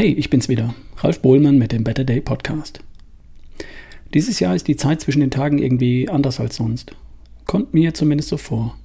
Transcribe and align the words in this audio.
Hey, 0.00 0.12
ich 0.12 0.30
bin's 0.30 0.48
wieder, 0.48 0.74
Ralf 0.96 1.20
Bohlmann 1.20 1.58
mit 1.58 1.72
dem 1.72 1.84
Better 1.84 2.04
Day 2.04 2.22
Podcast. 2.22 2.80
Dieses 4.14 4.40
Jahr 4.40 4.56
ist 4.56 4.66
die 4.66 4.76
Zeit 4.76 5.02
zwischen 5.02 5.20
den 5.20 5.30
Tagen 5.30 5.58
irgendwie 5.58 6.08
anders 6.08 6.40
als 6.40 6.56
sonst. 6.56 6.96
Kommt 7.44 7.74
mir 7.74 7.92
zumindest 7.92 8.30
so 8.30 8.38
vor. 8.38 8.78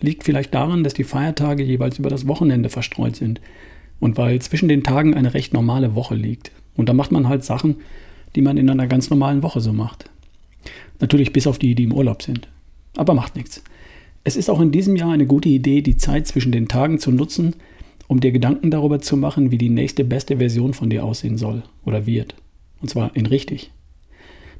Liegt 0.00 0.22
vielleicht 0.22 0.52
daran, 0.52 0.84
dass 0.84 0.92
die 0.92 1.04
Feiertage 1.04 1.62
jeweils 1.62 1.98
über 1.98 2.10
das 2.10 2.28
Wochenende 2.28 2.68
verstreut 2.68 3.16
sind 3.16 3.40
und 4.00 4.18
weil 4.18 4.42
zwischen 4.42 4.68
den 4.68 4.82
Tagen 4.82 5.14
eine 5.14 5.32
recht 5.32 5.54
normale 5.54 5.94
Woche 5.94 6.14
liegt. 6.14 6.52
Und 6.76 6.90
da 6.90 6.92
macht 6.92 7.10
man 7.10 7.26
halt 7.26 7.42
Sachen, 7.42 7.76
die 8.34 8.42
man 8.42 8.58
in 8.58 8.68
einer 8.68 8.86
ganz 8.86 9.08
normalen 9.08 9.42
Woche 9.42 9.62
so 9.62 9.72
macht. 9.72 10.10
Natürlich 10.98 11.32
bis 11.32 11.46
auf 11.46 11.58
die, 11.58 11.74
die 11.74 11.84
im 11.84 11.94
Urlaub 11.94 12.20
sind. 12.20 12.48
Aber 12.98 13.14
macht 13.14 13.34
nichts. 13.34 13.64
Es 14.24 14.36
ist 14.36 14.50
auch 14.50 14.60
in 14.60 14.72
diesem 14.72 14.94
Jahr 14.94 15.12
eine 15.12 15.26
gute 15.26 15.48
Idee, 15.48 15.80
die 15.80 15.96
Zeit 15.96 16.26
zwischen 16.26 16.52
den 16.52 16.68
Tagen 16.68 16.98
zu 16.98 17.12
nutzen, 17.12 17.54
um 18.10 18.18
dir 18.18 18.32
Gedanken 18.32 18.72
darüber 18.72 18.98
zu 18.98 19.16
machen, 19.16 19.52
wie 19.52 19.56
die 19.56 19.68
nächste 19.68 20.02
beste 20.02 20.38
Version 20.38 20.74
von 20.74 20.90
dir 20.90 21.04
aussehen 21.04 21.38
soll 21.38 21.62
oder 21.84 22.06
wird. 22.06 22.34
Und 22.82 22.88
zwar 22.90 23.14
in 23.14 23.24
richtig. 23.24 23.70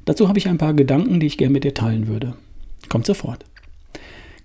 Dazu 0.05 0.29
habe 0.29 0.39
ich 0.39 0.47
ein 0.47 0.57
paar 0.57 0.73
Gedanken, 0.73 1.19
die 1.19 1.25
ich 1.25 1.37
gerne 1.37 1.51
mit 1.51 1.65
dir 1.65 1.73
teilen 1.73 2.07
würde. 2.07 2.35
Kommt 2.87 3.05
sofort. 3.05 3.43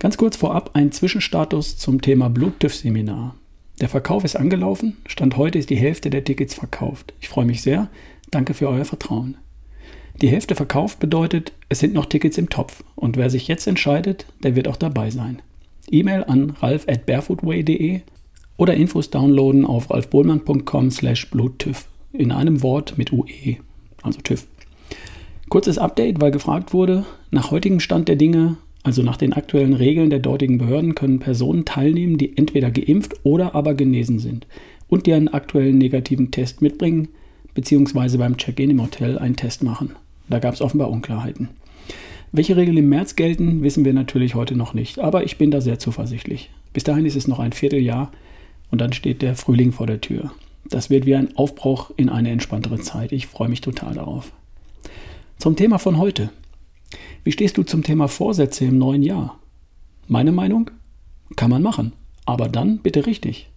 Ganz 0.00 0.16
kurz 0.16 0.36
vorab 0.36 0.72
ein 0.74 0.90
Zwischenstatus 0.90 1.76
zum 1.76 2.02
Thema 2.02 2.28
Bluttüff-Seminar. 2.28 3.36
Der 3.80 3.88
Verkauf 3.88 4.24
ist 4.24 4.34
angelaufen, 4.34 4.96
Stand 5.06 5.36
heute 5.36 5.60
ist 5.60 5.70
die 5.70 5.76
Hälfte 5.76 6.10
der 6.10 6.24
Tickets 6.24 6.54
verkauft. 6.54 7.14
Ich 7.20 7.28
freue 7.28 7.46
mich 7.46 7.62
sehr, 7.62 7.88
danke 8.32 8.54
für 8.54 8.68
euer 8.68 8.84
Vertrauen. 8.84 9.36
Die 10.20 10.30
Hälfte 10.30 10.56
verkauft 10.56 10.98
bedeutet, 10.98 11.52
es 11.68 11.78
sind 11.78 11.94
noch 11.94 12.06
Tickets 12.06 12.38
im 12.38 12.48
Topf 12.48 12.82
und 12.96 13.16
wer 13.16 13.30
sich 13.30 13.46
jetzt 13.46 13.68
entscheidet, 13.68 14.26
der 14.42 14.56
wird 14.56 14.66
auch 14.66 14.76
dabei 14.76 15.10
sein. 15.10 15.42
E-Mail 15.92 16.24
an 16.24 16.56
ralf 16.60 16.88
at 16.88 17.06
barefootway.de 17.06 18.00
oder 18.56 18.74
Infos 18.74 19.10
downloaden 19.10 19.64
auf 19.64 19.90
ralfbohlmann.com 19.90 20.90
slash 20.90 21.30
bluttüv 21.30 21.86
in 22.12 22.32
einem 22.32 22.62
Wort 22.62 22.96
mit 22.96 23.12
UE, 23.12 23.56
also 24.02 24.20
TÜV. 24.20 24.46
Kurzes 25.48 25.78
Update, 25.78 26.20
weil 26.20 26.30
gefragt 26.30 26.72
wurde, 26.72 27.04
nach 27.30 27.50
heutigem 27.50 27.80
Stand 27.80 28.08
der 28.08 28.16
Dinge, 28.16 28.56
also 28.82 29.02
nach 29.02 29.16
den 29.16 29.32
aktuellen 29.32 29.74
Regeln 29.74 30.10
der 30.10 30.18
dortigen 30.18 30.58
Behörden, 30.58 30.94
können 30.94 31.18
Personen 31.18 31.64
teilnehmen, 31.64 32.18
die 32.18 32.36
entweder 32.36 32.70
geimpft 32.70 33.14
oder 33.22 33.54
aber 33.54 33.74
genesen 33.74 34.18
sind 34.18 34.46
und 34.88 35.06
die 35.06 35.12
einen 35.12 35.28
aktuellen 35.28 35.78
negativen 35.78 36.30
Test 36.30 36.62
mitbringen, 36.62 37.08
beziehungsweise 37.54 38.18
beim 38.18 38.36
Check-in 38.36 38.70
im 38.70 38.82
Hotel 38.82 39.18
einen 39.18 39.36
Test 39.36 39.62
machen. 39.62 39.92
Da 40.28 40.38
gab 40.38 40.54
es 40.54 40.62
offenbar 40.62 40.90
Unklarheiten. 40.90 41.48
Welche 42.32 42.56
Regeln 42.56 42.76
im 42.76 42.88
März 42.88 43.16
gelten, 43.16 43.62
wissen 43.62 43.84
wir 43.84 43.92
natürlich 43.92 44.34
heute 44.34 44.56
noch 44.56 44.74
nicht, 44.74 44.98
aber 44.98 45.24
ich 45.24 45.38
bin 45.38 45.50
da 45.50 45.60
sehr 45.60 45.78
zuversichtlich. 45.78 46.50
Bis 46.72 46.84
dahin 46.84 47.06
ist 47.06 47.16
es 47.16 47.28
noch 47.28 47.38
ein 47.38 47.52
Vierteljahr 47.52 48.10
und 48.70 48.80
dann 48.80 48.92
steht 48.92 49.22
der 49.22 49.36
Frühling 49.36 49.72
vor 49.72 49.86
der 49.86 50.00
Tür. 50.00 50.32
Das 50.68 50.90
wird 50.90 51.06
wie 51.06 51.14
ein 51.14 51.36
Aufbruch 51.36 51.90
in 51.96 52.08
eine 52.08 52.30
entspanntere 52.30 52.80
Zeit. 52.80 53.12
Ich 53.12 53.26
freue 53.26 53.48
mich 53.48 53.60
total 53.60 53.94
darauf. 53.94 54.32
Zum 55.38 55.54
Thema 55.54 55.78
von 55.78 55.98
heute. 55.98 56.30
Wie 57.24 57.32
stehst 57.32 57.56
du 57.56 57.62
zum 57.62 57.82
Thema 57.82 58.08
Vorsätze 58.08 58.64
im 58.64 58.78
neuen 58.78 59.02
Jahr? 59.02 59.38
Meine 60.08 60.32
Meinung? 60.32 60.70
Kann 61.36 61.50
man 61.50 61.62
machen, 61.62 61.92
aber 62.24 62.48
dann 62.48 62.78
bitte 62.78 63.06
richtig. 63.06 63.50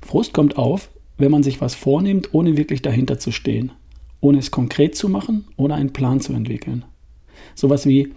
Frust 0.00 0.32
kommt 0.32 0.56
auf, 0.56 0.90
wenn 1.18 1.30
man 1.30 1.42
sich 1.42 1.60
was 1.60 1.74
vornimmt, 1.74 2.32
ohne 2.32 2.56
wirklich 2.56 2.82
dahinter 2.82 3.18
zu 3.18 3.32
stehen, 3.32 3.72
ohne 4.20 4.38
es 4.38 4.50
konkret 4.50 4.94
zu 4.96 5.08
machen, 5.08 5.44
ohne 5.56 5.74
einen 5.74 5.92
Plan 5.92 6.20
zu 6.20 6.32
entwickeln. 6.32 6.84
Sowas 7.54 7.86
wie, 7.86 8.12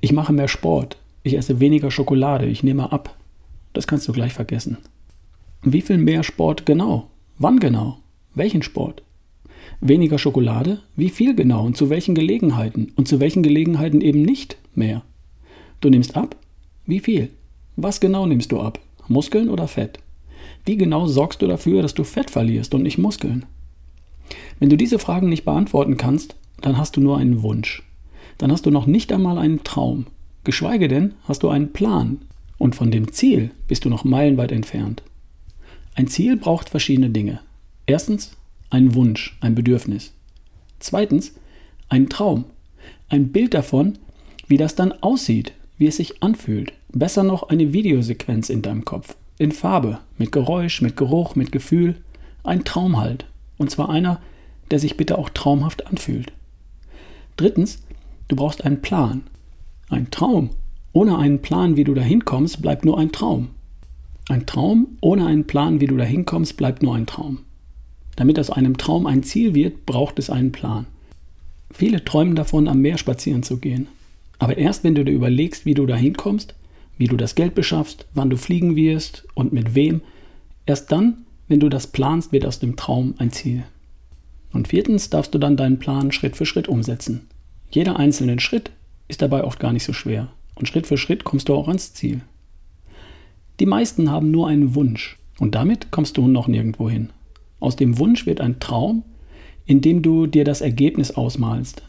ich 0.00 0.12
mache 0.12 0.32
mehr 0.32 0.48
Sport, 0.48 0.98
ich 1.22 1.36
esse 1.36 1.60
weniger 1.60 1.90
Schokolade, 1.90 2.46
ich 2.46 2.62
nehme 2.62 2.92
ab. 2.92 3.16
Das 3.72 3.86
kannst 3.86 4.06
du 4.08 4.12
gleich 4.12 4.32
vergessen. 4.32 4.78
Wie 5.66 5.80
viel 5.80 5.96
mehr 5.96 6.22
Sport 6.22 6.66
genau? 6.66 7.08
Wann 7.38 7.58
genau? 7.58 7.96
Welchen 8.34 8.62
Sport? 8.62 9.02
Weniger 9.80 10.18
Schokolade? 10.18 10.80
Wie 10.94 11.08
viel 11.08 11.34
genau 11.34 11.64
und 11.64 11.74
zu 11.74 11.88
welchen 11.88 12.14
Gelegenheiten? 12.14 12.92
Und 12.96 13.08
zu 13.08 13.18
welchen 13.18 13.42
Gelegenheiten 13.42 14.02
eben 14.02 14.20
nicht 14.20 14.58
mehr? 14.74 15.04
Du 15.80 15.88
nimmst 15.88 16.18
ab? 16.18 16.36
Wie 16.84 17.00
viel? 17.00 17.30
Was 17.76 18.00
genau 18.00 18.26
nimmst 18.26 18.52
du 18.52 18.60
ab? 18.60 18.78
Muskeln 19.08 19.48
oder 19.48 19.66
Fett? 19.66 20.00
Wie 20.66 20.76
genau 20.76 21.06
sorgst 21.06 21.40
du 21.40 21.46
dafür, 21.46 21.80
dass 21.80 21.94
du 21.94 22.04
Fett 22.04 22.30
verlierst 22.30 22.74
und 22.74 22.82
nicht 22.82 22.98
Muskeln? 22.98 23.46
Wenn 24.58 24.68
du 24.68 24.76
diese 24.76 24.98
Fragen 24.98 25.30
nicht 25.30 25.46
beantworten 25.46 25.96
kannst, 25.96 26.36
dann 26.60 26.76
hast 26.76 26.96
du 26.96 27.00
nur 27.00 27.16
einen 27.16 27.42
Wunsch. 27.42 27.82
Dann 28.36 28.52
hast 28.52 28.66
du 28.66 28.70
noch 28.70 28.84
nicht 28.84 29.14
einmal 29.14 29.38
einen 29.38 29.64
Traum. 29.64 30.08
Geschweige 30.44 30.88
denn 30.88 31.14
hast 31.26 31.42
du 31.42 31.48
einen 31.48 31.72
Plan. 31.72 32.18
Und 32.58 32.74
von 32.74 32.90
dem 32.90 33.12
Ziel 33.12 33.50
bist 33.66 33.86
du 33.86 33.88
noch 33.88 34.04
meilenweit 34.04 34.52
entfernt. 34.52 35.02
Ein 35.94 36.08
Ziel 36.08 36.36
braucht 36.36 36.68
verschiedene 36.68 37.10
Dinge. 37.10 37.40
Erstens 37.86 38.36
ein 38.70 38.94
Wunsch, 38.94 39.36
ein 39.40 39.54
Bedürfnis. 39.54 40.12
Zweitens 40.78 41.32
ein 41.88 42.08
Traum, 42.08 42.44
ein 43.08 43.30
Bild 43.32 43.54
davon, 43.54 43.98
wie 44.48 44.56
das 44.56 44.74
dann 44.74 44.92
aussieht, 44.92 45.52
wie 45.78 45.86
es 45.86 45.96
sich 45.96 46.22
anfühlt. 46.22 46.72
Besser 46.92 47.22
noch 47.22 47.44
eine 47.44 47.72
Videosequenz 47.72 48.50
in 48.50 48.62
deinem 48.62 48.84
Kopf, 48.84 49.16
in 49.38 49.52
Farbe, 49.52 50.00
mit 50.18 50.32
Geräusch, 50.32 50.82
mit 50.82 50.96
Geruch, 50.96 51.34
mit 51.36 51.52
Gefühl. 51.52 51.96
Ein 52.42 52.64
Traum 52.64 52.98
halt. 53.00 53.26
Und 53.56 53.70
zwar 53.70 53.88
einer, 53.88 54.20
der 54.70 54.78
sich 54.78 54.96
bitte 54.96 55.18
auch 55.18 55.30
traumhaft 55.30 55.86
anfühlt. 55.86 56.32
Drittens, 57.36 57.82
du 58.28 58.36
brauchst 58.36 58.64
einen 58.64 58.82
Plan. 58.82 59.22
Ein 59.88 60.10
Traum 60.10 60.50
ohne 60.94 61.18
einen 61.18 61.42
Plan, 61.42 61.76
wie 61.76 61.84
du 61.84 61.92
dahin 61.92 62.24
kommst, 62.24 62.62
bleibt 62.62 62.84
nur 62.84 62.98
ein 62.98 63.10
Traum. 63.10 63.48
Ein 64.28 64.46
Traum 64.46 64.96
ohne 65.00 65.26
einen 65.26 65.46
Plan, 65.46 65.80
wie 65.80 65.86
du 65.86 65.96
da 65.96 66.04
hinkommst, 66.04 66.56
bleibt 66.56 66.82
nur 66.82 66.94
ein 66.94 67.06
Traum. 67.06 67.40
Damit 68.16 68.38
aus 68.38 68.50
einem 68.50 68.76
Traum 68.78 69.06
ein 69.06 69.22
Ziel 69.22 69.54
wird, 69.54 69.86
braucht 69.86 70.18
es 70.18 70.30
einen 70.30 70.52
Plan. 70.52 70.86
Viele 71.72 72.04
träumen 72.04 72.36
davon, 72.36 72.68
am 72.68 72.80
Meer 72.80 72.98
spazieren 72.98 73.42
zu 73.42 73.58
gehen. 73.58 73.88
Aber 74.38 74.56
erst 74.56 74.84
wenn 74.84 74.94
du 74.94 75.04
dir 75.04 75.12
überlegst, 75.12 75.66
wie 75.66 75.74
du 75.74 75.86
da 75.86 75.96
hinkommst, 75.96 76.54
wie 76.96 77.06
du 77.06 77.16
das 77.16 77.34
Geld 77.34 77.54
beschaffst, 77.54 78.06
wann 78.14 78.30
du 78.30 78.36
fliegen 78.36 78.76
wirst 78.76 79.26
und 79.34 79.52
mit 79.52 79.74
wem, 79.74 80.00
erst 80.64 80.92
dann, 80.92 81.24
wenn 81.48 81.60
du 81.60 81.68
das 81.68 81.88
planst, 81.88 82.32
wird 82.32 82.46
aus 82.46 82.60
dem 82.60 82.76
Traum 82.76 83.14
ein 83.18 83.32
Ziel. 83.32 83.64
Und 84.52 84.68
viertens 84.68 85.10
darfst 85.10 85.34
du 85.34 85.38
dann 85.38 85.56
deinen 85.56 85.78
Plan 85.78 86.12
Schritt 86.12 86.36
für 86.36 86.46
Schritt 86.46 86.68
umsetzen. 86.68 87.28
Jeder 87.70 87.98
einzelne 87.98 88.38
Schritt 88.38 88.70
ist 89.08 89.20
dabei 89.20 89.44
oft 89.44 89.58
gar 89.58 89.72
nicht 89.72 89.84
so 89.84 89.92
schwer. 89.92 90.28
Und 90.54 90.68
Schritt 90.68 90.86
für 90.86 90.96
Schritt 90.96 91.24
kommst 91.24 91.48
du 91.48 91.54
auch 91.54 91.66
ans 91.66 91.92
Ziel. 91.92 92.22
Die 93.60 93.66
meisten 93.66 94.10
haben 94.10 94.30
nur 94.30 94.48
einen 94.48 94.74
Wunsch 94.74 95.18
und 95.38 95.54
damit 95.54 95.90
kommst 95.90 96.16
du 96.16 96.26
noch 96.26 96.48
nirgendwo 96.48 96.90
hin. 96.90 97.10
Aus 97.60 97.76
dem 97.76 97.98
Wunsch 97.98 98.26
wird 98.26 98.40
ein 98.40 98.60
Traum, 98.60 99.04
in 99.66 99.80
dem 99.80 100.02
du 100.02 100.26
dir 100.26 100.44
das 100.44 100.60
Ergebnis 100.60 101.12
ausmalst. 101.12 101.82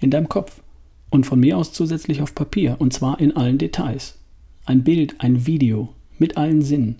In 0.00 0.10
deinem 0.10 0.28
Kopf. 0.28 0.62
Und 1.08 1.24
von 1.24 1.40
mir 1.40 1.56
aus 1.56 1.72
zusätzlich 1.72 2.20
auf 2.20 2.34
Papier. 2.34 2.76
Und 2.78 2.92
zwar 2.92 3.20
in 3.20 3.34
allen 3.36 3.58
Details. 3.58 4.18
Ein 4.66 4.84
Bild, 4.84 5.16
ein 5.18 5.46
Video. 5.46 5.88
Mit 6.18 6.36
allen 6.36 6.62
Sinnen. 6.62 6.96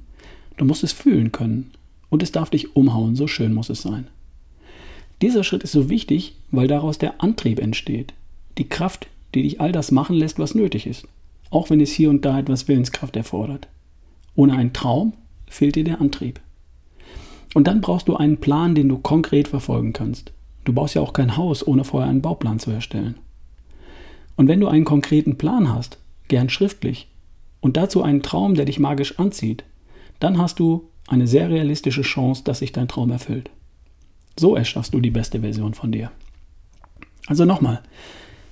Du 0.56 0.65
musst 0.65 0.84
es 0.84 0.93
fühlen 0.93 1.33
können. 1.33 1.72
Und 2.09 2.22
es 2.22 2.33
darf 2.33 2.50
dich 2.50 2.75
umhauen. 2.75 3.16
So 3.16 3.27
schön 3.27 3.53
muss 3.53 3.69
es 3.69 3.83
sein. 3.83 4.06
Dieser 5.22 5.44
Schritt 5.44 5.62
ist 5.62 5.72
so 5.72 5.88
wichtig, 5.88 6.37
weil 6.50 6.69
daraus 6.69 6.98
der 6.98 7.22
Antrieb 7.22 7.59
entsteht. 7.59 8.15
Die 8.59 8.69
Kraft, 8.69 9.09
die 9.34 9.43
dich 9.43 9.60
all 9.60 9.72
das 9.72 9.91
machen 9.91 10.16
lässt, 10.16 10.38
was 10.38 10.54
nötig 10.54 10.87
ist. 10.87 11.06
Auch 11.50 11.71
wenn 11.71 11.81
es 11.81 11.93
hier 11.93 12.10
und 12.10 12.25
da 12.25 12.38
etwas 12.38 12.69
Willenskraft 12.69 13.16
erfordert. 13.16 13.69
Ohne 14.37 14.55
einen 14.55 14.73
Traum 14.73 15.15
fehlt 15.49 15.75
dir 15.75 15.85
der 15.85 16.01
Antrieb. 16.01 16.41
Und 17.55 17.67
dann 17.67 17.81
brauchst 17.81 18.09
du 18.09 18.17
einen 18.17 18.37
Plan, 18.37 18.75
den 18.75 18.89
du 18.89 18.99
konkret 18.99 19.49
verfolgen 19.49 19.93
kannst. 19.93 20.33
Du 20.65 20.72
baust 20.72 20.95
ja 20.95 21.01
auch 21.01 21.13
kein 21.13 21.37
Haus, 21.37 21.66
ohne 21.66 21.84
vorher 21.84 22.10
einen 22.10 22.22
Bauplan 22.22 22.59
zu 22.59 22.71
erstellen. 22.71 23.16
Und 24.37 24.49
wenn 24.49 24.60
du 24.60 24.69
einen 24.69 24.84
konkreten 24.84 25.39
Plan 25.39 25.72
hast, 25.72 25.99
gern 26.28 26.51
schriftlich, 26.51 27.09
und 27.60 27.77
dazu 27.77 28.03
einen 28.03 28.22
Traum, 28.22 28.55
der 28.55 28.66
dich 28.66 28.78
magisch 28.78 29.19
anzieht, 29.19 29.65
dann 30.21 30.39
hast 30.39 30.59
du 30.59 30.89
eine 31.09 31.27
sehr 31.27 31.51
realistische 31.51 32.03
Chance, 32.03 32.45
dass 32.45 32.59
sich 32.59 32.72
dein 32.72 32.89
Traum 32.89 33.10
erfüllt. 33.10 33.51
So 34.39 34.55
erschaffst 34.55 34.93
du 34.93 35.01
die 35.01 35.10
beste 35.10 35.41
Version 35.41 35.75
von 35.75 35.93
dir. 35.93 36.10
Also 37.27 37.45
nochmal, 37.45 37.83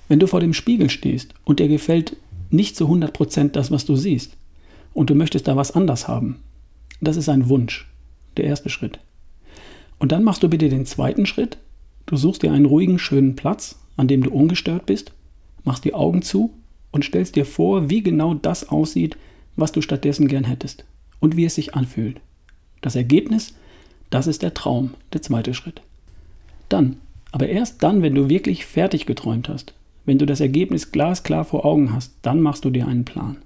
wenn 0.07 0.19
du 0.19 0.27
vor 0.27 0.39
dem 0.39 0.53
Spiegel 0.53 0.89
stehst 0.89 1.33
und 1.43 1.59
dir 1.59 1.67
gefällt 1.67 2.17
nicht 2.49 2.75
zu 2.75 2.87
100% 2.87 3.49
das, 3.49 3.71
was 3.71 3.85
du 3.85 3.95
siehst, 3.95 4.35
und 4.95 5.11
du 5.11 5.15
möchtest 5.15 5.47
da 5.47 5.55
was 5.55 5.71
anders 5.71 6.07
haben. 6.07 6.39
Das 7.01 7.17
ist 7.17 7.29
ein 7.29 7.49
Wunsch, 7.49 7.87
der 8.37 8.45
erste 8.45 8.69
Schritt. 8.69 8.99
Und 9.99 10.11
dann 10.11 10.23
machst 10.23 10.41
du 10.41 10.49
bitte 10.49 10.69
den 10.69 10.87
zweiten 10.87 11.27
Schritt. 11.27 11.57
Du 12.07 12.17
suchst 12.17 12.41
dir 12.41 12.51
einen 12.51 12.65
ruhigen, 12.65 12.97
schönen 12.97 13.35
Platz, 13.35 13.79
an 13.97 14.07
dem 14.07 14.23
du 14.23 14.31
ungestört 14.31 14.85
bist, 14.85 15.13
machst 15.63 15.85
die 15.85 15.93
Augen 15.93 16.21
zu 16.21 16.53
und 16.91 17.05
stellst 17.05 17.35
dir 17.35 17.45
vor, 17.45 17.89
wie 17.89 18.01
genau 18.01 18.33
das 18.33 18.69
aussieht, 18.69 19.17
was 19.55 19.71
du 19.71 19.81
stattdessen 19.81 20.27
gern 20.27 20.43
hättest 20.45 20.85
und 21.19 21.35
wie 21.35 21.45
es 21.45 21.55
sich 21.55 21.75
anfühlt. 21.75 22.21
Das 22.81 22.95
Ergebnis, 22.95 23.53
das 24.09 24.27
ist 24.27 24.43
der 24.43 24.53
Traum, 24.53 24.93
der 25.13 25.21
zweite 25.21 25.53
Schritt. 25.53 25.81
Dann, 26.69 26.97
aber 27.31 27.49
erst 27.49 27.83
dann, 27.83 28.01
wenn 28.01 28.15
du 28.15 28.29
wirklich 28.29 28.65
fertig 28.65 29.05
geträumt 29.05 29.49
hast, 29.49 29.73
wenn 30.05 30.19
du 30.19 30.25
das 30.25 30.39
Ergebnis 30.39 30.91
glasklar 30.91 31.43
vor 31.43 31.65
Augen 31.65 31.91
hast, 31.91 32.13
dann 32.21 32.41
machst 32.41 32.63
du 32.63 32.69
dir 32.69 32.87
einen 32.87 33.05
Plan. 33.05 33.37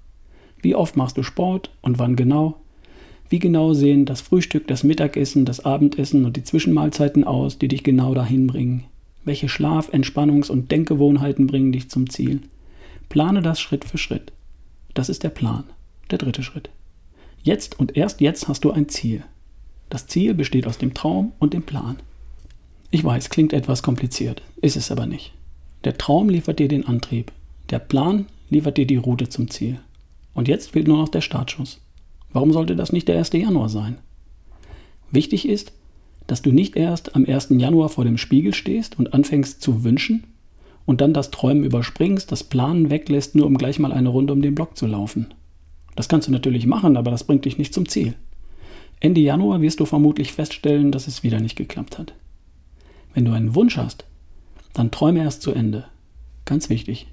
Wie 0.62 0.76
oft 0.76 0.98
machst 0.98 1.18
du 1.18 1.24
Sport 1.24 1.72
und 1.82 2.00
wann 2.00 2.16
genau? 2.16 2.58
Wie 3.30 3.40
genau 3.40 3.74
sehen 3.74 4.06
das 4.06 4.22
Frühstück, 4.22 4.68
das 4.68 4.84
Mittagessen, 4.84 5.46
das 5.46 5.64
Abendessen 5.64 6.26
und 6.26 6.36
die 6.36 6.44
Zwischenmahlzeiten 6.44 7.24
aus, 7.24 7.60
die 7.60 7.68
dich 7.68 7.84
genau 7.84 8.14
dahin 8.14 8.48
bringen? 8.48 8.86
Welche 9.24 9.50
Schlaf-, 9.50 9.94
Entspannungs- 9.94 10.50
und 10.50 10.72
Denkgewohnheiten 10.72 11.46
bringen 11.46 11.72
dich 11.72 11.90
zum 11.90 12.10
Ziel? 12.10 12.42
Plane 13.08 13.42
das 13.42 13.60
Schritt 13.60 13.86
für 13.86 13.98
Schritt. 13.98 14.32
Das 14.94 15.10
ist 15.10 15.24
der 15.24 15.30
Plan, 15.30 15.64
der 16.10 16.18
dritte 16.18 16.44
Schritt. 16.44 16.70
Jetzt 17.44 17.80
und 17.80 17.96
erst 17.96 18.22
jetzt 18.22 18.48
hast 18.48 18.64
du 18.66 18.72
ein 18.72 18.90
Ziel. 18.90 19.24
Das 19.90 20.08
Ziel 20.08 20.34
besteht 20.34 20.68
aus 20.68 20.78
dem 20.78 20.94
Traum 20.94 21.32
und 21.40 21.54
dem 21.54 21.64
Plan. 21.64 21.98
Ich 22.92 23.04
weiß, 23.04 23.30
klingt 23.30 23.54
etwas 23.54 23.84
kompliziert, 23.84 24.42
ist 24.62 24.76
es 24.76 24.92
aber 24.92 25.06
nicht. 25.06 25.34
Der 25.84 25.98
Traum 25.98 26.30
liefert 26.30 26.60
dir 26.60 26.68
den 26.68 26.86
Antrieb, 26.86 27.32
der 27.70 27.80
Plan 27.80 28.26
liefert 28.50 28.78
dir 28.78 28.88
die 28.88 28.98
Route 28.98 29.30
zum 29.30 29.50
Ziel. 29.50 29.80
Und 30.34 30.48
jetzt 30.48 30.72
fehlt 30.72 30.88
nur 30.88 30.98
noch 30.98 31.10
der 31.10 31.22
Startschuss. 31.22 31.82
Warum 32.32 32.54
sollte 32.54 32.76
das 32.76 32.92
nicht 32.92 33.08
der 33.08 33.18
1. 33.18 33.32
Januar 33.34 33.70
sein? 33.70 33.98
Wichtig 35.12 35.48
ist, 35.48 35.74
dass 36.28 36.42
du 36.42 36.52
nicht 36.52 36.76
erst 36.76 37.16
am 37.16 37.26
1. 37.26 37.48
Januar 37.52 37.90
vor 37.90 38.04
dem 38.04 38.18
Spiegel 38.18 38.54
stehst 38.54 39.00
und 39.00 39.14
anfängst 39.14 39.62
zu 39.62 39.84
wünschen 39.84 40.26
und 40.86 41.02
dann 41.02 41.14
das 41.14 41.32
Träumen 41.32 41.64
überspringst, 41.64 42.32
das 42.32 42.44
Planen 42.44 42.90
weglässt, 42.92 43.36
nur 43.36 43.48
um 43.48 43.58
gleich 43.58 43.80
mal 43.80 43.92
eine 43.92 44.10
Runde 44.10 44.34
um 44.34 44.42
den 44.42 44.56
Block 44.56 44.78
zu 44.78 44.86
laufen. 44.86 45.34
Das 45.96 46.08
kannst 46.08 46.28
du 46.28 46.32
natürlich 46.32 46.68
machen, 46.68 46.98
aber 46.98 47.10
das 47.10 47.24
bringt 47.24 47.46
dich 47.46 47.58
nicht 47.58 47.74
zum 47.74 47.88
Ziel. 47.88 48.14
Ende 49.00 49.22
Januar 49.22 49.62
wirst 49.62 49.80
du 49.80 49.86
vermutlich 49.86 50.34
feststellen, 50.34 50.92
dass 50.92 51.08
es 51.08 51.24
wieder 51.24 51.40
nicht 51.40 51.56
geklappt 51.56 51.98
hat. 51.98 52.14
Wenn 53.14 53.26
du 53.26 53.32
einen 53.32 53.56
Wunsch 53.56 53.78
hast, 53.78 54.06
dann 54.74 54.92
träume 54.92 55.22
erst 55.24 55.42
zu 55.42 55.52
Ende. 55.52 55.86
Ganz 56.46 56.70
wichtig. 56.70 57.08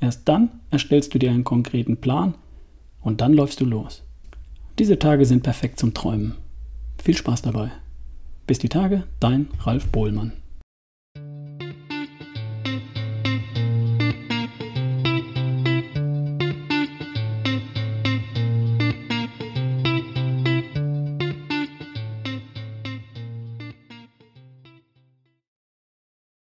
Erst 0.00 0.28
dann 0.28 0.50
erstellst 0.70 1.14
du 1.14 1.18
dir 1.18 1.30
einen 1.30 1.44
konkreten 1.44 1.98
Plan 1.98 2.34
und 3.06 3.20
dann 3.20 3.34
läufst 3.34 3.60
du 3.60 3.64
los. 3.64 4.02
Diese 4.80 4.98
Tage 4.98 5.26
sind 5.26 5.44
perfekt 5.44 5.78
zum 5.78 5.94
Träumen. 5.94 6.34
Viel 7.00 7.16
Spaß 7.16 7.40
dabei. 7.42 7.70
Bis 8.48 8.58
die 8.58 8.68
Tage, 8.68 9.04
dein 9.20 9.46
Ralf 9.60 9.86
Bohlmann. 9.92 10.32